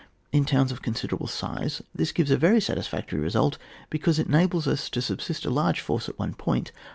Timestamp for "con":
0.81-0.95